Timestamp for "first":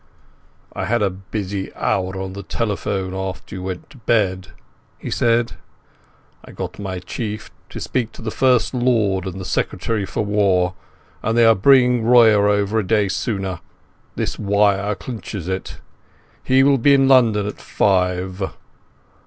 8.31-8.73